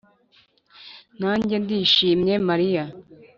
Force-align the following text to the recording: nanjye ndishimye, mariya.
nanjye 1.19 1.55
ndishimye, 1.63 2.33
mariya. 2.47 2.83